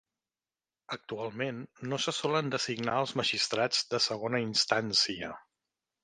Actualment, 0.95 1.59
no 1.91 1.99
se 2.05 2.13
solen 2.19 2.49
designar 2.55 2.95
els 3.01 3.13
magistrats 3.21 3.83
de 3.91 3.99
segona 4.09 4.39
instància. 4.47 5.31